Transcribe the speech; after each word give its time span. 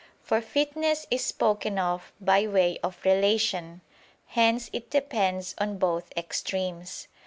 For 0.23 0.41
fitness 0.41 1.05
is 1.11 1.23
spoken 1.23 1.77
of 1.77 2.11
by 2.19 2.47
way 2.47 2.79
of 2.81 2.97
relation; 3.05 3.81
hence 4.25 4.67
it 4.73 4.89
depends 4.89 5.53
on 5.59 5.77
both 5.77 6.11
extremes. 6.17 7.07